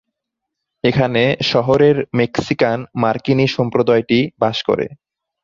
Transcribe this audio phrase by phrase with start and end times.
[0.83, 4.85] এখানে শহরের মেক্সিকান-মার্কিনী সম্প্রদায়টি বাস করে।